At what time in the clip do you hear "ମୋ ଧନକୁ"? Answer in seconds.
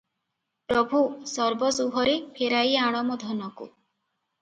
3.13-3.73